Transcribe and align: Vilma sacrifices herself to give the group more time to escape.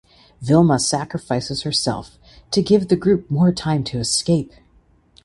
Vilma 0.41 0.79
sacrifices 0.79 1.61
herself 1.61 2.17
to 2.49 2.63
give 2.63 2.87
the 2.87 2.95
group 2.95 3.29
more 3.29 3.51
time 3.51 3.83
to 3.83 3.99
escape. 3.99 4.51